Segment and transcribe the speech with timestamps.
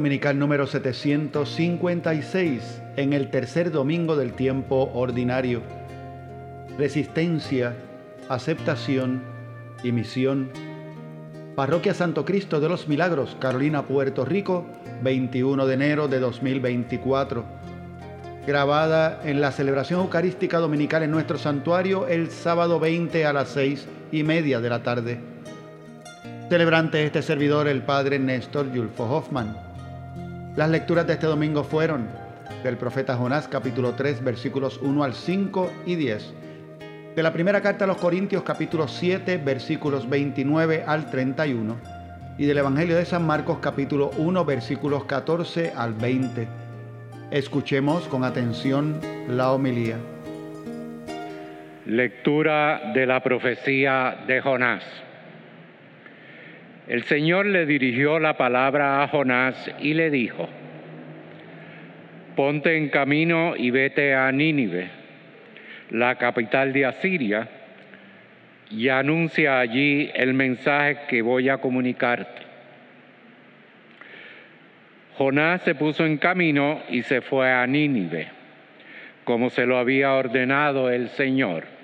[0.00, 5.60] Dominical número 756 en el tercer domingo del tiempo ordinario.
[6.78, 7.76] Resistencia,
[8.30, 9.22] aceptación
[9.84, 10.48] y misión.
[11.54, 14.64] Parroquia Santo Cristo de los Milagros, Carolina, Puerto Rico,
[15.02, 17.44] 21 de enero de 2024.
[18.46, 23.86] Grabada en la celebración eucarística dominical en nuestro santuario el sábado 20 a las 6
[24.12, 25.20] y media de la tarde.
[26.48, 29.69] Celebrante este servidor, el padre Néstor Yulfo Hoffman.
[30.56, 32.08] Las lecturas de este domingo fueron
[32.64, 36.34] del profeta Jonás capítulo 3 versículos 1 al 5 y 10.
[37.14, 41.76] De la primera carta a los Corintios capítulo 7 versículos 29 al 31.
[42.36, 46.48] Y del Evangelio de San Marcos capítulo 1 versículos 14 al 20.
[47.30, 49.98] Escuchemos con atención la homilía.
[51.86, 54.82] Lectura de la profecía de Jonás.
[56.88, 60.48] El Señor le dirigió la palabra a Jonás y le dijo,
[62.34, 64.88] ponte en camino y vete a Nínive,
[65.90, 67.48] la capital de Asiria,
[68.70, 72.42] y anuncia allí el mensaje que voy a comunicarte.
[75.16, 78.28] Jonás se puso en camino y se fue a Nínive,
[79.24, 81.79] como se lo había ordenado el Señor.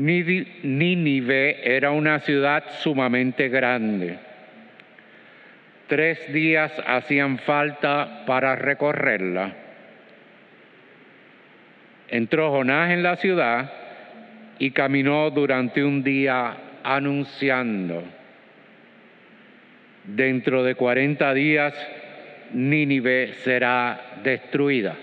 [0.00, 4.16] Nínive era una ciudad sumamente grande.
[5.88, 9.52] Tres días hacían falta para recorrerla.
[12.08, 13.70] Entró Jonás en la ciudad
[14.58, 18.02] y caminó durante un día anunciando.
[20.04, 21.74] Dentro de cuarenta días
[22.54, 24.96] Nínive será destruida.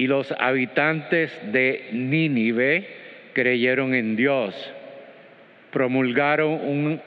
[0.00, 2.86] Y los habitantes de Nínive
[3.34, 4.54] creyeron en Dios,
[5.70, 7.02] promulgaron un,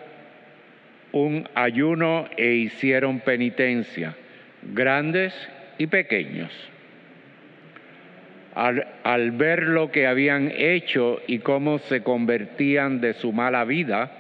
[1.12, 4.16] un ayuno e hicieron penitencia,
[4.62, 5.34] grandes
[5.80, 6.52] y pequeños.
[8.54, 14.12] Al, ver lo que habían hecho y cómo se convertían de su mala vida,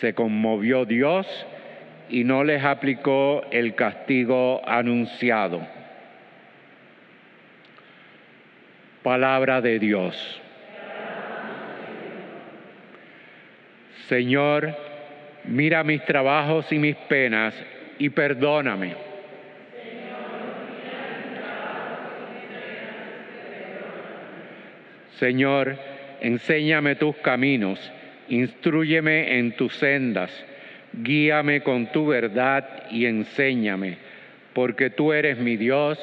[0.00, 1.26] se conmovió Dios
[2.08, 5.75] y no les aplicó el castigo anunciado.
[9.06, 10.42] Palabra de Dios.
[14.08, 14.74] Señor,
[15.44, 17.54] mira mis trabajos y mis penas
[18.00, 18.94] y perdóname.
[25.20, 25.76] Señor,
[26.20, 27.78] enséñame tus caminos,
[28.28, 30.32] instruyeme en tus sendas,
[30.92, 33.98] guíame con tu verdad y enséñame,
[34.52, 35.96] porque tú eres mi Dios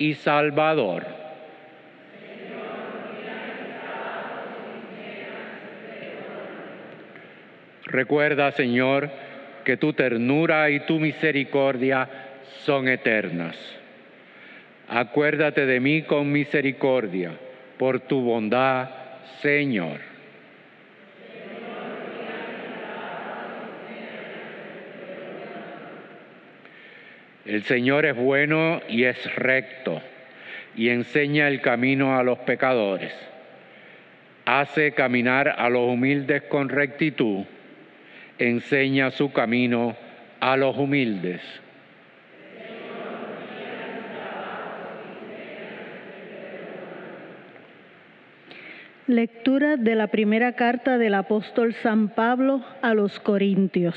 [0.00, 1.27] y Salvador.
[7.88, 9.10] Recuerda, Señor,
[9.64, 12.06] que tu ternura y tu misericordia
[12.64, 13.56] son eternas.
[14.88, 17.32] Acuérdate de mí con misericordia,
[17.78, 18.90] por tu bondad,
[19.40, 20.00] Señor.
[27.46, 30.02] El Señor es bueno y es recto,
[30.76, 33.14] y enseña el camino a los pecadores.
[34.44, 37.46] Hace caminar a los humildes con rectitud
[38.38, 39.96] enseña su camino
[40.40, 41.40] a los humildes.
[49.06, 53.96] Lectura de la primera carta del apóstol San Pablo a los Corintios.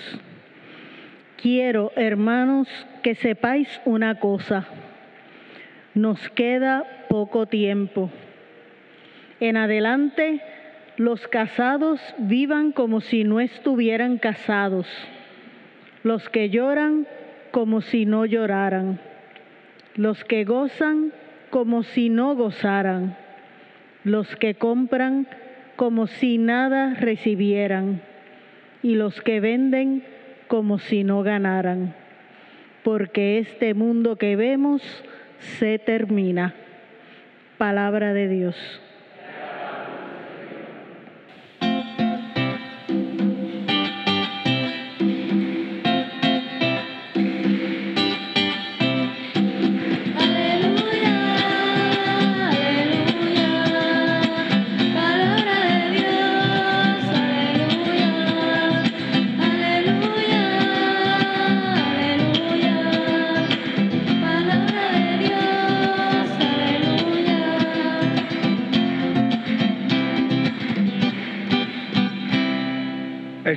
[1.36, 2.70] Quiero, hermanos,
[3.04, 4.66] que sepáis una cosa.
[5.96, 8.10] Nos queda poco tiempo.
[9.42, 10.42] En adelante
[10.98, 14.88] los casados vivan como si no estuvieran casados.
[16.04, 17.08] Los que lloran
[17.52, 19.00] como si no lloraran.
[19.96, 21.14] Los que gozan
[21.50, 23.18] como si no gozaran.
[24.04, 25.28] Los que compran
[25.76, 28.02] como si nada recibieran.
[28.84, 30.04] Y los que venden
[30.48, 31.96] como si no ganaran.
[32.84, 34.82] Porque este mundo que vemos
[35.40, 36.54] se termina.
[37.58, 38.82] Palabra de Dios.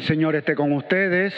[0.05, 1.35] Señor esté con ustedes.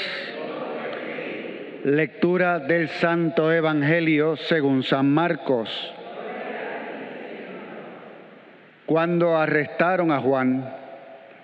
[1.84, 5.70] Lectura del Santo Evangelio según San Marcos.
[8.84, 10.68] Cuando arrestaron a Juan,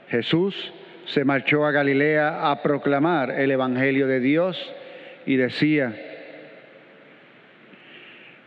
[0.08, 0.72] Jesús
[1.04, 4.74] se marchó a Galilea a proclamar el Evangelio de Dios
[5.24, 5.94] y decía,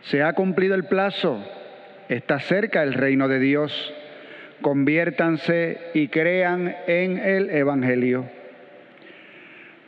[0.02, 1.42] se ha cumplido el plazo,
[2.10, 3.94] está cerca el reino de Dios,
[4.60, 8.35] conviértanse y crean en el Evangelio.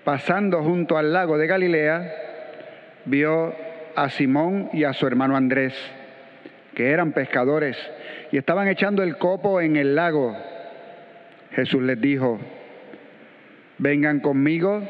[0.08, 2.14] Pasando junto al lago de Galilea,
[3.04, 3.54] vio
[3.94, 5.74] a Simón y a su hermano Andrés,
[6.74, 7.76] que eran pescadores,
[8.32, 10.34] y estaban echando el copo en el lago.
[11.50, 12.40] Jesús les dijo,
[13.76, 14.82] vengan conmigo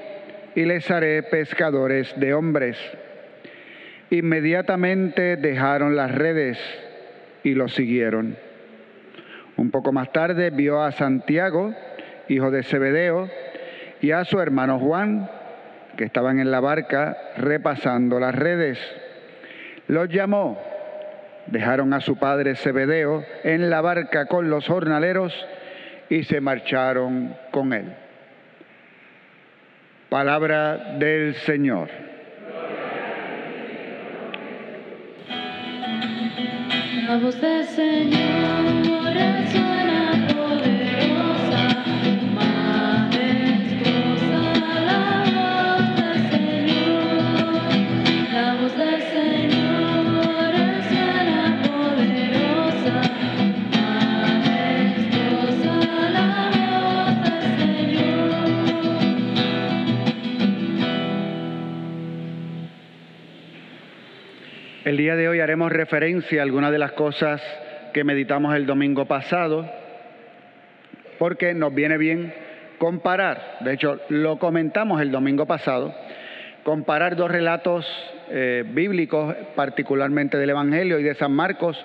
[0.54, 2.78] y les haré pescadores de hombres.
[4.10, 6.60] Inmediatamente dejaron las redes
[7.42, 8.36] y lo siguieron.
[9.56, 11.74] Un poco más tarde vio a Santiago,
[12.28, 13.28] hijo de Zebedeo,
[14.00, 15.28] y a su hermano Juan,
[15.96, 18.78] que estaban en la barca repasando las redes.
[19.88, 20.60] Los llamó,
[21.46, 25.34] dejaron a su padre Zebedeo en la barca con los jornaleros
[26.08, 27.92] y se marcharon con él.
[30.08, 31.88] Palabra del Señor.
[37.06, 39.67] La voz del Señor
[64.88, 67.42] El día de hoy haremos referencia a algunas de las cosas
[67.92, 69.70] que meditamos el domingo pasado,
[71.18, 72.32] porque nos viene bien
[72.78, 75.94] comparar, de hecho lo comentamos el domingo pasado,
[76.62, 77.86] comparar dos relatos
[78.30, 81.76] eh, bíblicos, particularmente del Evangelio y de San Marcos.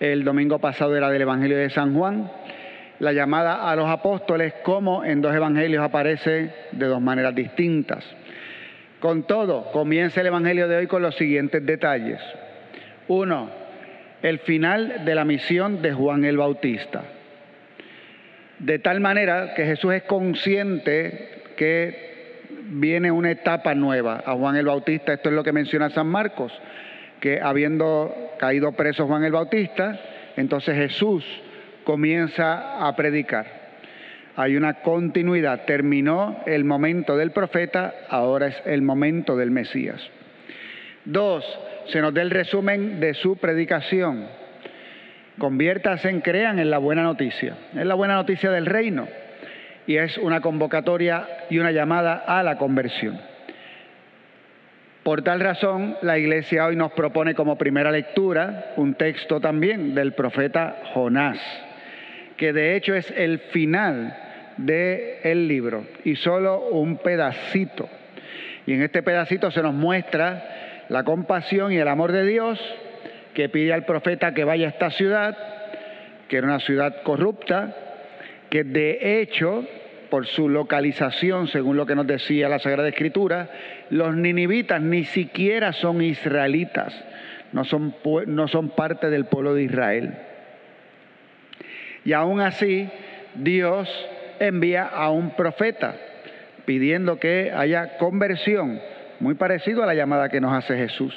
[0.00, 2.32] El domingo pasado era del Evangelio de San Juan.
[2.98, 8.02] La llamada a los apóstoles, como en dos evangelios aparece de dos maneras distintas.
[9.02, 12.20] Con todo, comienza el Evangelio de hoy con los siguientes detalles.
[13.08, 13.50] Uno,
[14.22, 17.02] el final de la misión de Juan el Bautista.
[18.60, 24.66] De tal manera que Jesús es consciente que viene una etapa nueva a Juan el
[24.66, 25.14] Bautista.
[25.14, 26.52] Esto es lo que menciona San Marcos,
[27.18, 29.98] que habiendo caído preso Juan el Bautista,
[30.36, 31.24] entonces Jesús
[31.82, 33.61] comienza a predicar
[34.36, 35.64] hay una continuidad.
[35.64, 40.00] Terminó el momento del profeta, ahora es el momento del Mesías.
[41.04, 41.44] Dos,
[41.86, 44.26] se nos da el resumen de su predicación.
[45.38, 47.56] Conviértase en crean en la buena noticia.
[47.74, 49.08] Es la buena noticia del reino.
[49.86, 53.18] Y es una convocatoria y una llamada a la conversión.
[55.02, 60.12] Por tal razón, la iglesia hoy nos propone como primera lectura un texto también del
[60.12, 61.40] profeta Jonás
[62.42, 64.16] que de hecho es el final
[64.56, 67.88] del libro y solo un pedacito.
[68.66, 72.60] Y en este pedacito se nos muestra la compasión y el amor de Dios
[73.34, 75.36] que pide al profeta que vaya a esta ciudad,
[76.28, 77.74] que era una ciudad corrupta,
[78.50, 79.64] que de hecho,
[80.10, 83.48] por su localización, según lo que nos decía la Sagrada Escritura,
[83.90, 86.94] los ninivitas ni siquiera son israelitas,
[87.52, 87.94] no son,
[88.26, 90.14] no son parte del pueblo de Israel.
[92.04, 92.88] Y aún así,
[93.34, 93.88] Dios
[94.40, 95.94] envía a un profeta
[96.64, 98.80] pidiendo que haya conversión,
[99.20, 101.14] muy parecido a la llamada que nos hace Jesús.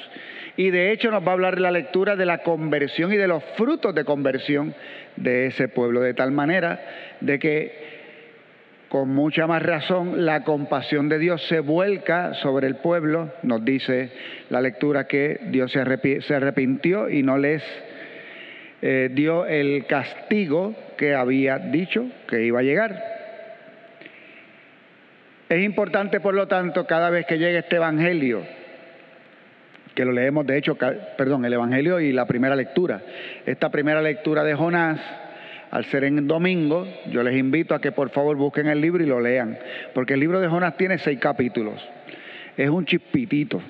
[0.56, 3.44] Y de hecho nos va a hablar la lectura de la conversión y de los
[3.56, 4.74] frutos de conversión
[5.16, 6.80] de ese pueblo, de tal manera
[7.20, 7.96] de que
[8.88, 14.10] con mucha más razón la compasión de Dios se vuelca sobre el pueblo, nos dice
[14.48, 17.62] la lectura que Dios se, arrepintió y no les
[18.82, 23.16] eh, dio el castigo que había dicho que iba a llegar.
[25.48, 28.42] Es importante, por lo tanto, cada vez que llegue este Evangelio,
[29.94, 30.76] que lo leemos, de hecho,
[31.16, 33.00] perdón, el Evangelio y la primera lectura.
[33.46, 35.00] Esta primera lectura de Jonás,
[35.70, 39.06] al ser en domingo, yo les invito a que por favor busquen el libro y
[39.06, 39.58] lo lean,
[39.94, 41.80] porque el libro de Jonás tiene seis capítulos.
[42.56, 43.62] Es un chispitito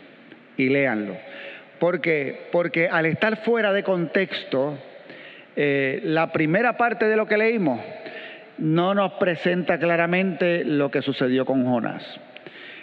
[0.57, 1.17] y léanlo.
[1.79, 2.49] ¿Por qué?
[2.53, 4.79] Porque al estar fuera de contexto,
[5.57, 7.81] eh, la primera parte de lo que leímos
[8.59, 12.05] no nos presenta claramente lo que sucedió con Jonás.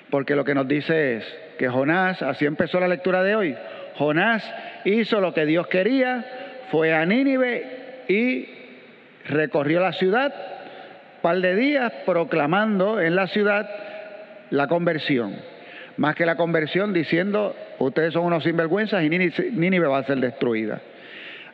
[0.10, 3.56] Porque lo que nos dice es que Jonás, así empezó la lectura de hoy,
[3.96, 4.44] Jonás
[4.86, 6.26] hizo lo que Dios quería,
[6.72, 8.48] fue a Nínive y
[9.28, 10.34] recorrió la ciudad
[11.22, 13.70] par de días proclamando en la ciudad
[14.50, 15.34] la conversión.
[15.96, 20.82] Más que la conversión diciendo, ustedes son unos sinvergüenzas y Nínive va a ser destruida.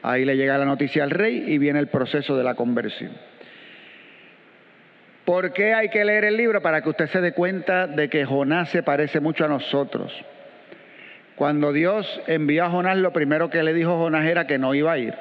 [0.02, 3.12] Ahí le llega la noticia al rey y viene el proceso de la conversión.
[5.26, 6.62] ¿Por qué hay que leer el libro?
[6.62, 10.12] Para que usted se dé cuenta de que Jonás se parece mucho a nosotros.
[11.36, 14.94] Cuando Dios envió a Jonás, lo primero que le dijo Jonás era que no iba
[14.94, 15.14] a ir.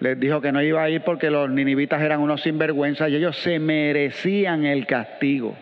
[0.00, 3.36] Les dijo que no iba a ir porque los ninivitas eran unos sinvergüenzas y ellos
[3.38, 5.56] se merecían el castigo.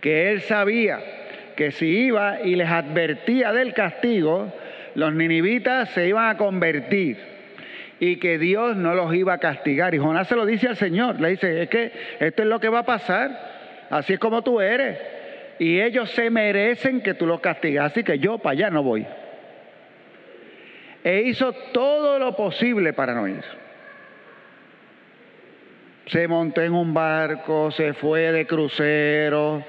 [0.00, 1.00] Que él sabía
[1.56, 4.52] que si iba y les advertía del castigo,
[4.96, 7.18] los ninivitas se iban a convertir
[8.00, 9.94] y que Dios no los iba a castigar.
[9.94, 12.70] Y Jonás se lo dice al Señor, le dice, es que esto es lo que
[12.70, 14.98] va a pasar, así es como tú eres.
[15.58, 19.06] Y ellos se merecen que tú los castigas, así que yo para allá no voy.
[21.04, 23.44] E hizo todo lo posible para no ir.
[26.06, 29.62] Se montó en un barco, se fue de crucero,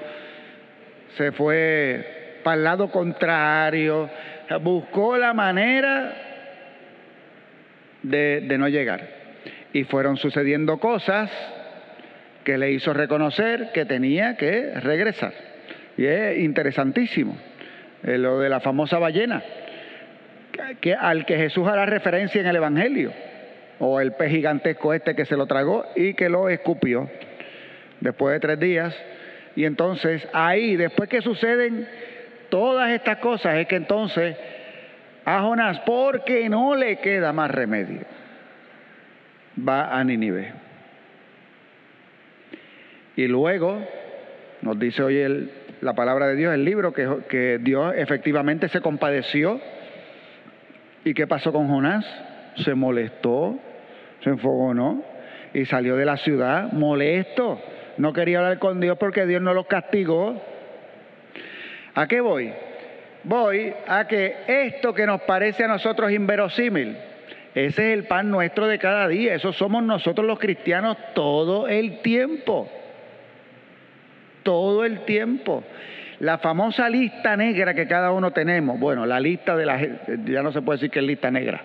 [1.16, 4.08] se fue para el lado contrario,
[4.56, 6.12] buscó la manera
[8.02, 9.08] de, no llegar.
[9.72, 11.30] Y fueron sucediendo cosas
[12.44, 15.32] que le hizo reconocer que tenía que regresar.
[15.96, 17.36] Y es interesantísimo,
[18.04, 19.42] eh, lo de la famosa ballena,
[20.80, 23.12] que, al que Jesús hará referencia en el Evangelio,
[23.80, 27.08] o el pez gigantesco este que se lo tragó y que lo escupió
[28.00, 28.96] después de tres días.
[29.54, 31.86] Y entonces ahí, después que suceden
[32.48, 34.36] todas estas cosas, es que entonces
[35.24, 38.00] a Jonás, porque no le queda más remedio,
[39.66, 40.52] va a Nínive.
[43.16, 43.84] Y luego
[44.62, 45.50] nos dice hoy
[45.80, 49.60] la palabra de Dios, el libro, que, Dios efectivamente se compadeció.
[51.04, 52.06] ¿Y qué pasó con Jonás?
[52.56, 53.58] Se molestó,
[54.22, 55.04] se enfogonó
[55.52, 57.60] y salió de la ciudad molesto.
[57.98, 60.40] No quería hablar con Dios porque Dios no los castigó.
[61.98, 62.52] ¿A qué voy?
[63.24, 66.96] Voy a que esto que nos parece a nosotros inverosímil,
[67.56, 69.34] ese es el pan nuestro de cada día.
[69.34, 72.70] Eso somos nosotros los cristianos todo el tiempo.
[74.44, 75.64] Todo el tiempo.
[76.20, 78.78] La famosa lista negra que cada uno tenemos.
[78.78, 79.80] Bueno, la lista de la
[80.24, 81.62] ya no se puede decir que es lista negra.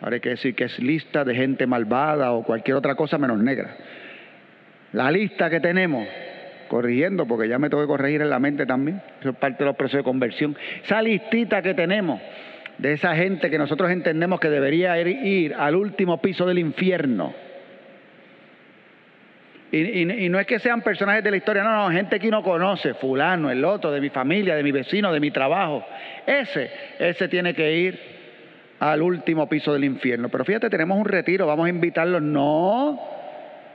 [0.00, 3.38] Ahora hay que decir que es lista de gente malvada o cualquier otra cosa menos
[3.38, 3.76] negra.
[4.90, 6.08] La lista que tenemos,
[6.68, 9.66] corrigiendo, porque ya me tengo que corregir en la mente también, eso es parte de
[9.66, 10.56] los procesos de conversión.
[10.84, 12.20] Esa listita que tenemos
[12.78, 17.32] de esa gente que nosotros entendemos que debería ir, al último piso del infierno.
[19.70, 22.42] Y, y- no es que sean personajes de la historia, no, no, gente que uno
[22.42, 25.84] conoce, fulano, el otro, de mi familia, de mi vecino, de mi trabajo.
[26.26, 27.98] Ese, ese tiene que ir
[28.78, 30.28] al último piso del infierno.
[30.28, 32.20] Pero fíjate, tenemos un retiro, vamos a invitarlo.
[32.20, 33.00] No,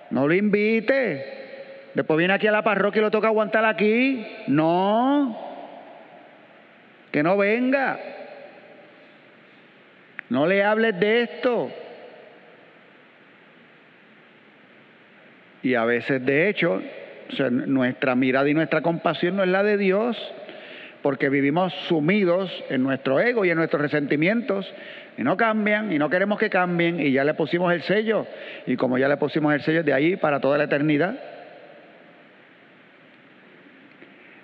[0.10, 1.39] no lo invite.
[1.94, 4.26] Después viene aquí a la parroquia y lo toca aguantar aquí.
[4.48, 5.38] No,
[7.12, 8.00] que no venga.
[10.30, 11.72] No le hables de esto.
[15.62, 16.82] Y a veces, de hecho,
[17.50, 20.16] nuestra mirada y nuestra compasión no es la de Dios,
[21.02, 24.72] porque vivimos sumidos en nuestro ego y en nuestros resentimientos,
[25.18, 28.26] y no cambian, y no queremos que cambien, y ya le pusimos el sello,
[28.68, 31.20] y como ya le pusimos el sello de ahí para toda la eternidad.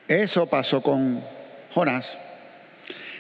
[0.08, 1.24] Eso pasó con
[1.74, 2.06] Jonás.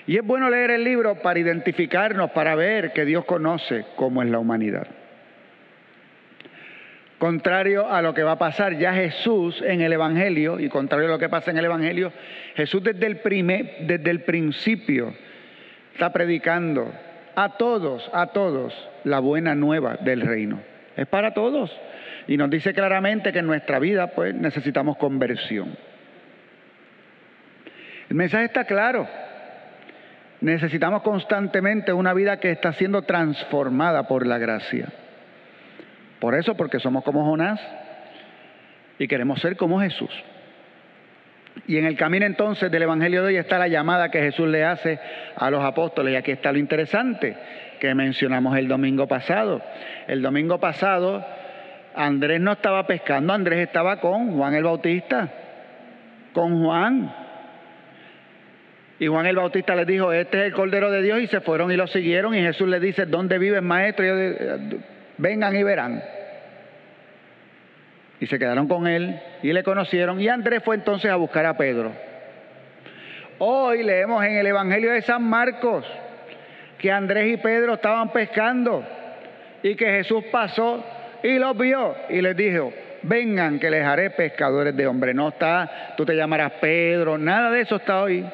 [0.08, 4.30] Y es bueno leer el libro para identificarnos, para ver que Dios conoce cómo es
[4.30, 4.88] la humanidad.
[7.18, 11.12] Contrario a lo que va a pasar ya Jesús en el Evangelio, y contrario a
[11.12, 12.12] lo que pasa en el Evangelio,
[12.56, 15.15] Jesús desde el, primer, desde el principio
[15.94, 16.94] está predicando
[17.36, 18.74] a todos, a todos,
[19.06, 20.60] la buena nueva del reino.
[20.96, 21.75] Es para todos.
[22.27, 25.75] Y nos dice claramente que en nuestra vida pues necesitamos conversión.
[28.09, 29.07] El mensaje está claro.
[30.41, 34.89] Necesitamos constantemente una vida que está siendo transformada por la gracia.
[36.19, 37.59] Por eso, porque somos como Jonás
[39.00, 40.12] y queremos ser como Jesús.
[41.67, 44.65] Y en el camino entonces del Evangelio de hoy está la llamada que Jesús le
[44.65, 45.00] hace
[45.35, 46.13] a los apóstoles.
[46.13, 47.35] Y aquí está lo interesante
[47.79, 49.62] que mencionamos el domingo pasado.
[50.07, 51.25] El domingo pasado
[51.95, 55.29] Andrés no estaba pescando, Andrés estaba con Juan el Bautista,
[56.33, 57.25] con Juan.
[58.97, 61.71] Y Juan el Bautista les dijo, este es el Cordero de Dios y se fueron
[61.71, 64.05] y lo siguieron y Jesús les dice, ¿dónde vive el maestro?
[64.05, 64.77] Y ellos, eh,
[65.17, 66.01] vengan y verán.
[68.21, 71.57] Y se quedaron con él y le conocieron y Andrés fue entonces a buscar a
[71.57, 71.91] Pedro.
[73.37, 75.85] Hoy leemos en el Evangelio de San Marcos
[76.77, 78.81] que Andrés y Pedro estaban pescando
[79.61, 80.85] y que Jesús pasó
[81.21, 82.71] y los vio y les dijo,
[83.01, 85.13] vengan que les haré pescadores de hombres.
[85.13, 88.25] No está, tú te llamarás Pedro, nada de eso está hoy.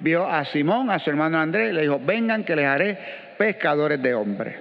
[0.00, 2.98] Vio a Simón, a su hermano Andrés, le dijo, vengan que les haré
[3.36, 4.56] pescadores de hombres.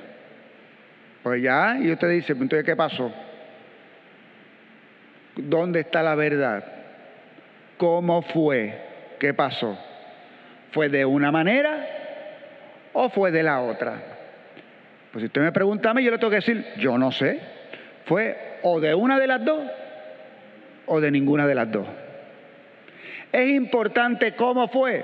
[1.22, 3.12] Pues ya, y usted dice, entonces, ¿qué pasó?
[5.36, 6.64] ¿Dónde está la verdad?
[7.78, 8.74] ¿Cómo fue?
[9.20, 9.78] ¿Qué pasó?
[10.72, 11.86] ¿Fue de una manera
[12.94, 13.96] o fue de la otra?
[15.12, 17.40] Pues si usted me pregunta a mí, yo le tengo que decir, yo no sé.
[18.06, 19.64] Fue o de una de las dos
[20.88, 21.88] o de ninguna de las dos.
[23.32, 25.04] ¿Es importante cómo fue?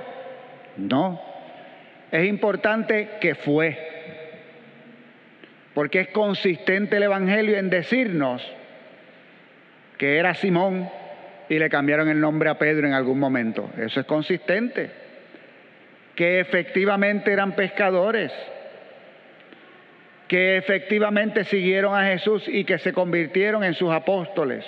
[0.78, 1.22] No.
[2.12, 3.78] Es importante que fue.
[5.74, 8.44] Porque es consistente el Evangelio en decirnos
[9.98, 10.90] que era Simón
[11.50, 13.70] y le cambiaron el nombre a Pedro en algún momento.
[13.78, 14.92] Eso es consistente.
[16.16, 18.32] Que efectivamente eran pescadores.
[20.28, 24.66] Que efectivamente siguieron a Jesús y que se convirtieron en sus apóstoles.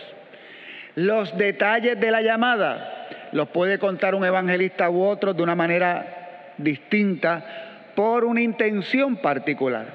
[0.96, 2.95] Los detalles de la llamada
[3.36, 9.88] los puede contar un evangelista u otro de una manera distinta por una intención particular.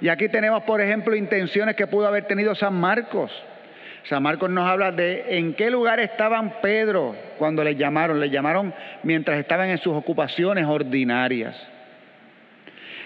[0.00, 3.32] Y aquí tenemos, por ejemplo, intenciones que pudo haber tenido San Marcos.
[4.04, 8.20] San Marcos nos habla de en qué lugar estaban Pedro cuando le llamaron.
[8.20, 11.56] Le llamaron mientras estaban en sus ocupaciones ordinarias.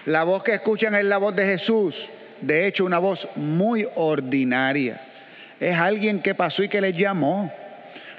[0.04, 1.94] La voz que escuchan es la voz de Jesús.
[2.42, 5.00] De hecho, una voz muy ordinaria.
[5.58, 7.50] Es alguien que pasó y que les llamó.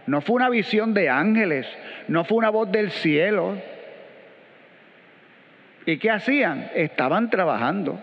[0.08, 1.68] No fue una visión de ángeles,
[2.08, 3.58] no fue una voz del cielo.
[5.86, 6.70] ¿Y qué hacían?
[6.76, 8.00] Estaban trabajando.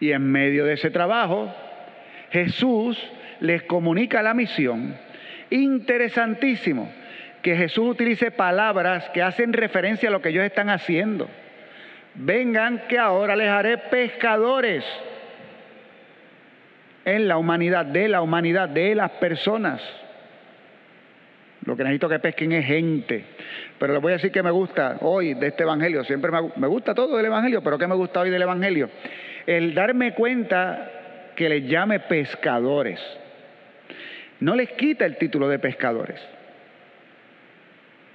[0.00, 1.54] Y en medio de ese trabajo,
[2.30, 2.98] Jesús
[3.40, 4.96] les comunica la misión.
[5.50, 6.90] Interesantísimo
[7.42, 11.28] que Jesús utilice palabras que hacen referencia a lo que ellos están haciendo.
[12.14, 14.84] Vengan que ahora les haré pescadores
[17.06, 19.80] en la humanidad, de la humanidad, de las personas.
[21.64, 23.24] Lo que necesito que pesquen es gente.
[23.78, 26.02] Pero les voy a decir que me gusta hoy de este Evangelio.
[26.04, 28.90] Siempre me, me gusta todo del Evangelio, pero ¿qué me gusta hoy del Evangelio?
[29.46, 30.90] El darme cuenta
[31.36, 33.00] que les llame pescadores.
[34.40, 36.20] No les quita el título de pescadores.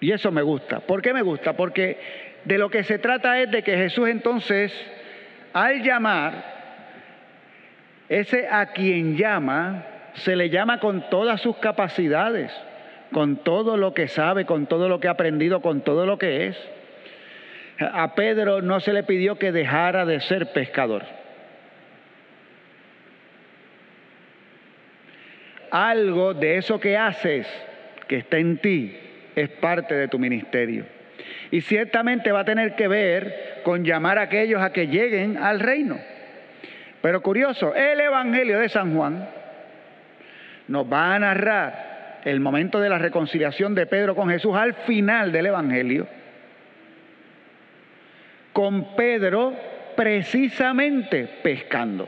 [0.01, 0.81] Y eso me gusta.
[0.81, 1.53] ¿Por qué me gusta?
[1.53, 1.97] Porque
[2.43, 4.73] de lo que se trata es de que Jesús entonces,
[5.53, 6.60] al llamar,
[8.11, 12.51] ese a quien llama, se le llama con todas sus capacidades,
[13.13, 16.47] con todo lo que sabe, con todo lo que ha aprendido, con todo lo que
[16.47, 16.69] es.
[17.79, 21.03] A Pedro no se le pidió que dejara de ser pescador.
[25.71, 27.47] Algo de eso que haces,
[28.09, 28.93] que está en ti,
[29.37, 30.83] es parte de tu ministerio.
[31.49, 35.61] Y ciertamente va a tener que ver con llamar a aquellos a que lleguen al
[35.61, 35.97] reino.
[37.01, 39.27] Pero curioso, el Evangelio de San Juan
[40.67, 45.31] nos va a narrar el momento de la reconciliación de Pedro con Jesús al final
[45.31, 46.07] del Evangelio,
[48.53, 49.53] con Pedro
[49.95, 52.07] precisamente pescando.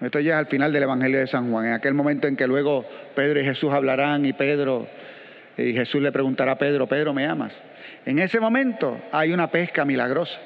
[0.00, 2.46] Esto ya es al final del Evangelio de San Juan, en aquel momento en que
[2.46, 4.86] luego Pedro y Jesús hablarán y Pedro
[5.58, 7.52] y Jesús le preguntará a Pedro, Pedro, ¿me amas?
[8.06, 10.38] En ese momento hay una pesca milagrosa.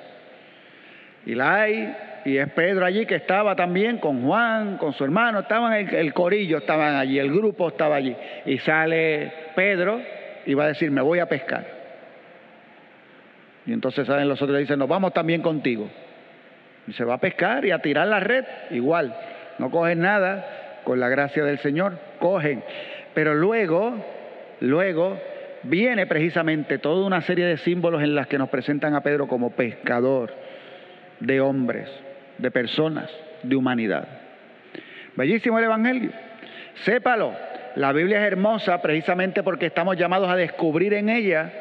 [1.26, 5.40] Y la hay, y es Pedro allí que estaba también con Juan, con su hermano,
[5.40, 8.14] estaban el, el corillo, estaban allí, el grupo estaba allí.
[8.46, 10.00] Y sale Pedro
[10.46, 11.66] y va a decir, me voy a pescar.
[13.66, 15.88] Y entonces salen los otros y dicen, nos vamos también contigo.
[16.87, 19.14] Y se va a pescar y a tirar la red, igual.
[19.58, 22.62] No cogen nada, con la gracia del Señor, cogen.
[23.14, 23.94] Pero luego,
[24.60, 25.18] luego
[25.62, 29.50] viene precisamente toda una serie de símbolos en las que nos presentan a Pedro como
[29.50, 30.44] pescador
[31.26, 31.88] de hombres,
[32.38, 33.10] de personas,
[33.42, 34.06] de humanidad.
[35.16, 36.10] Bellísimo el Evangelio.
[36.82, 37.32] Sépalo,
[37.76, 41.52] la Biblia es hermosa precisamente porque estamos llamados a descubrir en ella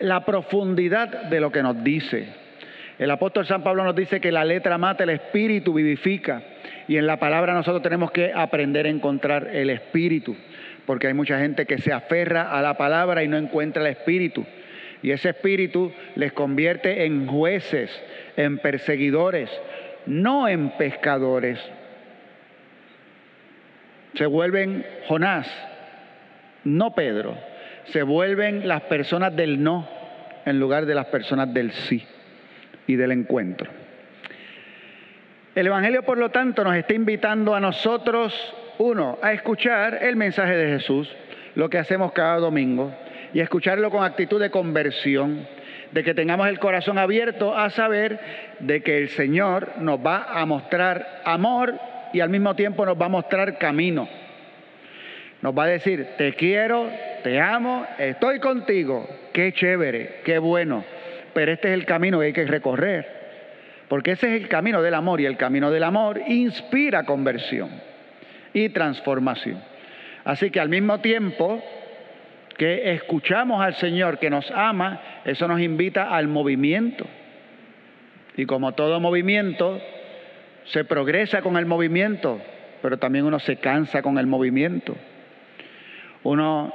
[0.00, 2.28] la profundidad de lo que nos dice.
[2.98, 6.42] El apóstol San Pablo nos dice que la letra mata, el espíritu vivifica.
[6.88, 10.36] Y en la palabra nosotros tenemos que aprender a encontrar el espíritu,
[10.84, 14.44] porque hay mucha gente que se aferra a la palabra y no encuentra el espíritu.
[15.02, 17.90] Y ese espíritu les convierte en jueces,
[18.36, 19.50] en perseguidores,
[20.06, 21.58] no en pescadores.
[24.14, 25.50] Se vuelven Jonás,
[26.64, 27.36] no Pedro.
[27.86, 29.88] Se vuelven las personas del no
[30.44, 32.04] en lugar de las personas del sí
[32.86, 33.70] y del encuentro.
[35.54, 38.32] El Evangelio, por lo tanto, nos está invitando a nosotros,
[38.78, 41.14] uno, a escuchar el mensaje de Jesús,
[41.54, 42.94] lo que hacemos cada domingo,
[43.32, 45.46] y escucharlo con actitud de conversión,
[45.92, 48.18] de que tengamos el corazón abierto a saber
[48.60, 51.74] de que el Señor nos va a mostrar amor
[52.12, 54.08] y al mismo tiempo nos va a mostrar camino.
[55.40, 56.88] Nos va a decir, te quiero,
[57.24, 60.84] te amo, estoy contigo, qué chévere, qué bueno,
[61.34, 63.06] pero este es el camino que hay que recorrer,
[63.88, 67.70] porque ese es el camino del amor y el camino del amor inspira conversión
[68.52, 69.60] y transformación.
[70.24, 71.62] Así que al mismo tiempo
[72.62, 77.04] que escuchamos al Señor que nos ama, eso nos invita al movimiento.
[78.36, 79.80] Y como todo movimiento,
[80.66, 82.40] se progresa con el movimiento,
[82.80, 84.94] pero también uno se cansa con el movimiento.
[86.22, 86.72] Uno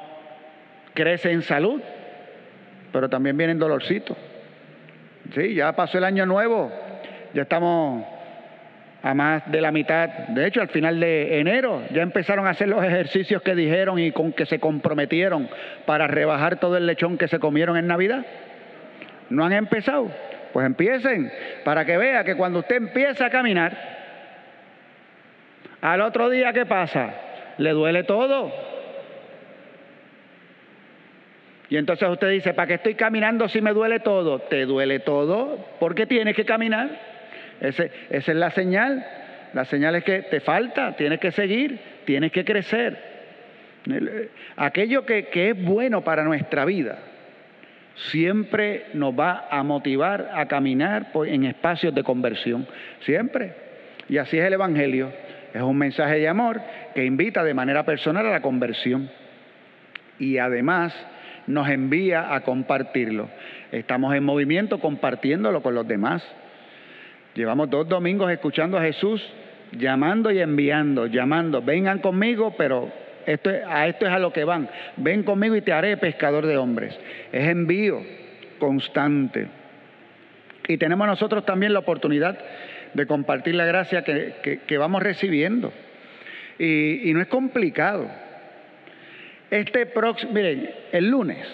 [0.93, 1.82] crece en salud,
[2.91, 4.17] pero también viene en dolorcito.
[5.34, 6.69] Sí, ya pasó el año nuevo,
[7.34, 8.04] ya estamos
[9.08, 10.10] a más de la mitad.
[10.10, 14.12] De hecho, al final de enero ya empezaron a hacer los ejercicios que dijeron y
[14.12, 15.48] con que se comprometieron
[15.86, 18.26] para rebajar todo el lechón que se comieron en Navidad.
[19.30, 20.12] ¿No han empezado?
[20.52, 21.32] Pues empiecen
[21.63, 23.78] para que vea que cuando usted empieza a caminar,
[25.80, 27.13] al otro día, ¿qué pasa?
[27.60, 28.52] Le duele todo.
[31.70, 34.39] Y entonces usted dice, ¿para qué estoy caminando si me duele todo?
[34.39, 35.65] ¿Te duele todo?
[35.80, 37.16] ¿Por qué tienes que caminar?
[37.62, 39.06] Esa es la señal.
[39.54, 42.98] La señal es que te falta, tienes que seguir, tienes que crecer.
[44.58, 47.00] Aquello que, que es bueno para nuestra vida
[47.98, 52.67] siempre nos va a motivar a caminar en espacios de conversión.
[53.02, 53.54] Siempre.
[54.10, 55.12] Y así es el Evangelio.
[55.54, 56.62] Es un mensaje de amor
[56.93, 59.10] que invita de manera personal a la conversión.
[60.20, 60.93] Y además
[61.48, 63.30] nos envía a compartirlo.
[63.72, 66.24] Estamos en movimiento compartiéndolo con los demás.
[67.38, 69.23] Llevamos dos domingos escuchando a Jesús
[69.71, 72.91] llamando y enviando, llamando, vengan conmigo, pero
[73.28, 74.67] esto, a esto es a lo que van.
[74.95, 76.97] Ven conmigo y te haré pescador de hombres.
[77.32, 78.02] Es envío
[78.58, 79.50] constante.
[80.67, 82.39] Y tenemos nosotros también la oportunidad
[82.95, 85.71] de compartir la gracia que, vamos recibiendo.
[86.58, 88.10] Y, y no es complicado.
[89.52, 91.45] Este próximo, miren, el lunes,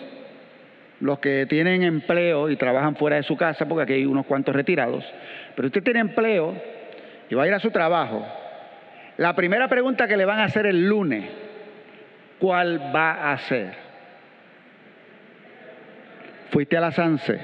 [1.04, 4.56] los que tienen empleo y trabajan fuera de su casa, porque aquí hay unos cuantos
[4.56, 5.04] retirados,
[5.54, 6.56] pero usted tiene empleo
[7.30, 8.26] y va a ir a su trabajo,
[9.18, 11.30] la primera pregunta que le van a hacer el lunes,
[12.40, 13.74] ¿cuál va a hacer?
[16.52, 17.38] ¿Fuiste a la Sanse?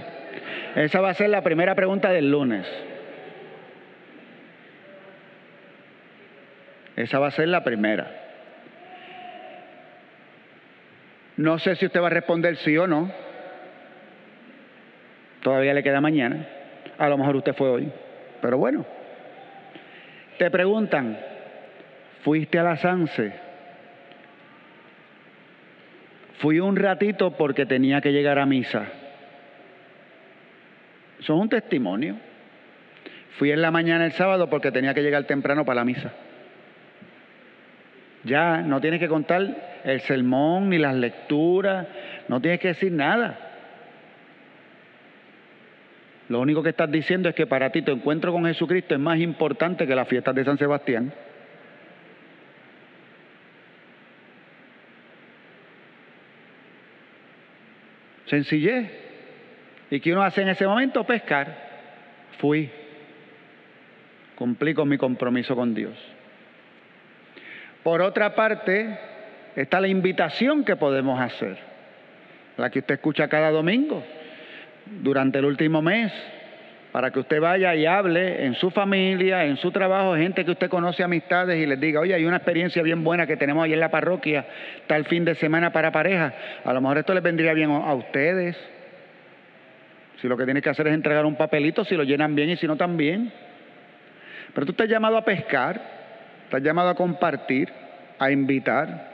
[0.76, 2.66] Esa va a ser la primera pregunta del lunes.
[6.96, 8.10] Esa va a ser la primera.
[11.36, 13.29] No sé si usted va a responder sí o no.
[15.42, 16.48] Todavía le queda mañana.
[16.98, 17.92] A lo mejor usted fue hoy.
[18.42, 18.86] Pero bueno.
[20.38, 21.20] Te preguntan,
[22.24, 23.34] ¿fuiste a la Sanse?
[26.40, 28.86] Fui un ratito porque tenía que llegar a misa.
[31.20, 32.16] Eso es un testimonio.
[33.38, 36.14] Fui en la mañana el sábado porque tenía que llegar temprano para la misa.
[38.24, 41.88] Ya no tienes que contar el sermón ni las lecturas,
[42.28, 43.49] no tienes que decir nada.
[46.30, 49.20] Lo único que estás diciendo es que para ti tu encuentro con Jesucristo es más
[49.20, 51.12] importante que las fiestas de San Sebastián.
[58.28, 58.92] Sencillez.
[59.90, 61.04] ¿Y qué uno hace en ese momento?
[61.04, 61.68] Pescar.
[62.38, 62.70] Fui.
[64.36, 65.98] Cumplí con mi compromiso con Dios.
[67.82, 69.00] Por otra parte,
[69.56, 71.58] está la invitación que podemos hacer,
[72.56, 74.04] la que usted escucha cada domingo,
[74.86, 76.12] durante el último mes,
[76.92, 80.70] para que usted vaya y hable en su familia, en su trabajo, gente que usted
[80.70, 83.80] conoce, amistades, y les diga, oye, hay una experiencia bien buena que tenemos ahí en
[83.80, 84.46] la parroquia,
[84.88, 86.34] tal fin de semana para pareja.
[86.66, 88.58] A lo mejor esto les vendría bien a ustedes.
[90.20, 92.58] Si lo que tienen que hacer es entregar un papelito, si lo llenan bien y
[92.58, 93.32] si no también.
[94.54, 95.80] Pero tú estás llamado a pescar,
[96.46, 97.70] estás llamado a compartir,
[98.18, 99.10] a invitar.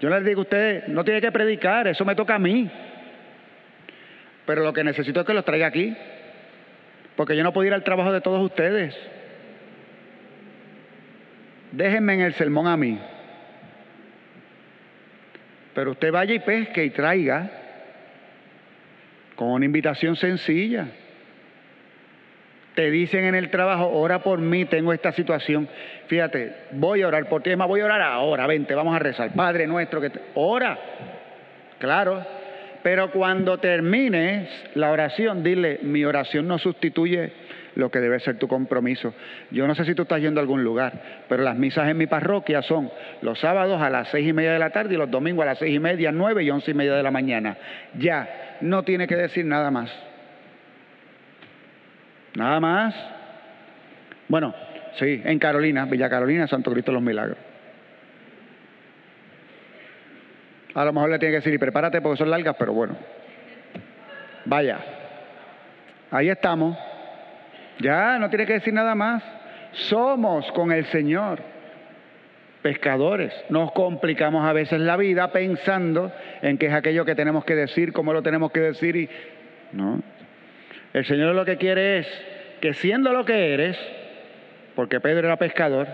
[0.00, 2.68] Yo les digo a ustedes, no tiene que predicar, eso me toca a mí.
[4.46, 5.96] Pero lo que necesito es que los traiga aquí.
[7.16, 8.96] Porque yo no puedo ir al trabajo de todos ustedes.
[11.72, 12.98] Déjenme en el sermón a mí.
[15.74, 17.50] Pero usted vaya y pesque y traiga
[19.36, 20.86] con una invitación sencilla.
[22.74, 25.68] Te dicen en el trabajo, ora por mí, tengo esta situación.
[26.06, 29.32] Fíjate, voy a orar por ti, voy a orar ahora, vente, vamos a rezar.
[29.34, 30.20] Padre nuestro, que te...
[30.34, 30.78] ora.
[31.78, 32.24] Claro,
[32.82, 37.32] pero cuando termines la oración, dile, mi oración no sustituye
[37.74, 39.14] lo que debe ser tu compromiso.
[39.50, 42.06] Yo no sé si tú estás yendo a algún lugar, pero las misas en mi
[42.06, 42.90] parroquia son
[43.22, 45.58] los sábados a las seis y media de la tarde y los domingos a las
[45.58, 47.56] seis y media, nueve y once y media de la mañana.
[47.98, 49.90] Ya, no tiene que decir nada más.
[52.34, 52.94] Nada más.
[54.28, 54.54] Bueno,
[54.98, 57.51] sí, en Carolina, Villa Carolina, Santo Cristo de los Milagros.
[60.74, 62.96] A lo mejor le tiene que decir, y prepárate porque son largas, pero bueno.
[64.44, 64.78] Vaya.
[66.10, 66.76] Ahí estamos.
[67.78, 69.22] Ya, no tiene que decir nada más.
[69.72, 71.40] Somos con el Señor
[72.62, 73.32] pescadores.
[73.50, 77.92] Nos complicamos a veces la vida pensando en qué es aquello que tenemos que decir,
[77.92, 79.10] cómo lo tenemos que decir y
[79.72, 80.00] no.
[80.92, 82.24] El Señor lo que quiere es
[82.60, 83.78] que siendo lo que eres,
[84.76, 85.88] porque Pedro era pescador,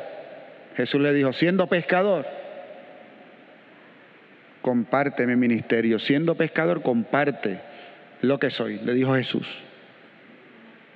[0.76, 2.26] Jesús le dijo, siendo pescador,
[4.62, 5.98] comparte mi ministerio.
[5.98, 7.60] Siendo pescador, comparte
[8.22, 9.46] lo que soy, le dijo Jesús.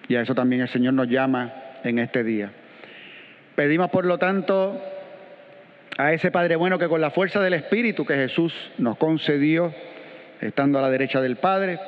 [0.08, 1.52] Y a eso también el Señor nos llama
[1.84, 2.50] en este día.
[3.54, 4.80] Pedimos, por lo tanto,
[5.98, 9.72] a ese Padre bueno que con la fuerza del Espíritu que Jesús nos concedió,
[10.40, 11.78] estando a la derecha del Padre,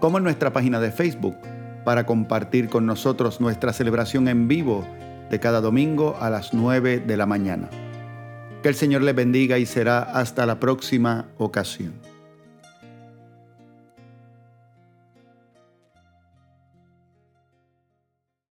[0.00, 1.36] como en nuestra página de Facebook
[1.84, 4.84] para compartir con nosotros nuestra celebración en vivo
[5.30, 7.70] de cada domingo a las 9 de la mañana.
[8.64, 11.92] Que el Señor les bendiga y será hasta la próxima ocasión.